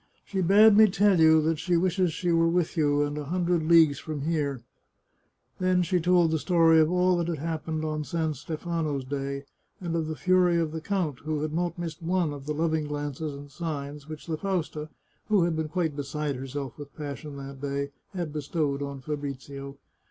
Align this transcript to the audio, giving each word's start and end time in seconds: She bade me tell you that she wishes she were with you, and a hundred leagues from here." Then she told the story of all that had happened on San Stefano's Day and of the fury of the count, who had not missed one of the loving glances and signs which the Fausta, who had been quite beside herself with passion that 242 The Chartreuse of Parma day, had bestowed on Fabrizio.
She 0.25 0.41
bade 0.41 0.75
me 0.75 0.87
tell 0.89 1.19
you 1.19 1.43
that 1.43 1.59
she 1.59 1.77
wishes 1.77 2.11
she 2.11 2.31
were 2.31 2.47
with 2.49 2.75
you, 2.75 3.03
and 3.03 3.15
a 3.19 3.25
hundred 3.25 3.61
leagues 3.67 3.99
from 3.99 4.21
here." 4.21 4.63
Then 5.59 5.83
she 5.83 5.99
told 5.99 6.31
the 6.31 6.39
story 6.39 6.79
of 6.79 6.89
all 6.91 7.17
that 7.17 7.27
had 7.27 7.37
happened 7.37 7.85
on 7.85 8.03
San 8.03 8.33
Stefano's 8.33 9.03
Day 9.05 9.43
and 9.79 9.95
of 9.95 10.07
the 10.07 10.15
fury 10.15 10.57
of 10.57 10.71
the 10.71 10.81
count, 10.81 11.19
who 11.19 11.41
had 11.43 11.53
not 11.53 11.77
missed 11.77 12.01
one 12.01 12.33
of 12.33 12.47
the 12.47 12.53
loving 12.55 12.85
glances 12.87 13.35
and 13.35 13.51
signs 13.51 14.09
which 14.09 14.25
the 14.25 14.37
Fausta, 14.37 14.89
who 15.27 15.43
had 15.43 15.55
been 15.55 15.69
quite 15.69 15.95
beside 15.95 16.35
herself 16.35 16.79
with 16.79 16.95
passion 16.97 17.37
that 17.37 17.61
242 17.61 17.61
The 17.61 17.61
Chartreuse 17.61 17.85
of 17.85 17.91
Parma 17.91 17.91
day, 17.91 17.91
had 18.15 18.33
bestowed 18.73 18.81
on 18.81 19.01
Fabrizio. 19.01 19.77